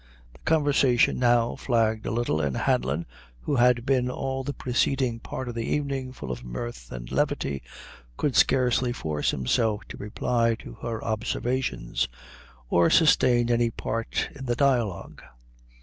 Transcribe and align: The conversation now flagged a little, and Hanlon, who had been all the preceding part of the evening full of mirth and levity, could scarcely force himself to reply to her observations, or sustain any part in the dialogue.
The 0.33 0.39
conversation 0.39 1.19
now 1.19 1.55
flagged 1.55 2.07
a 2.07 2.11
little, 2.11 2.41
and 2.41 2.57
Hanlon, 2.57 3.05
who 3.41 3.57
had 3.57 3.85
been 3.85 4.09
all 4.09 4.43
the 4.43 4.51
preceding 4.51 5.19
part 5.19 5.47
of 5.47 5.53
the 5.53 5.63
evening 5.67 6.11
full 6.11 6.31
of 6.31 6.43
mirth 6.43 6.91
and 6.91 7.11
levity, 7.11 7.61
could 8.17 8.35
scarcely 8.35 8.93
force 8.93 9.29
himself 9.29 9.83
to 9.89 9.97
reply 9.97 10.55
to 10.55 10.73
her 10.81 11.03
observations, 11.05 12.07
or 12.67 12.89
sustain 12.89 13.51
any 13.51 13.69
part 13.69 14.31
in 14.33 14.47
the 14.47 14.55
dialogue. 14.55 15.21